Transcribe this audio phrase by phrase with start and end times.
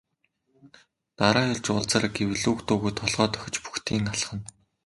[1.17, 4.45] Дараа ирж уулзаарай гэвэл үг дуугүй толгой дохиж бөгтийн алхана.